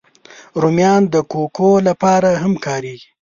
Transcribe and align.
رومیان 0.61 1.01
د 1.13 1.15
کوکو 1.31 1.69
لپاره 1.87 2.29
هم 2.43 2.53
کارېږي 2.65 3.09